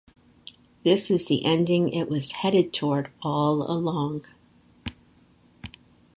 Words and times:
This 0.83 1.11
is 1.11 1.27
the 1.27 1.45
ending 1.45 1.89
it 1.93 2.09
was 2.09 2.31
headed 2.31 2.73
toward 2.73 3.11
all 3.21 3.71
along. 3.71 4.25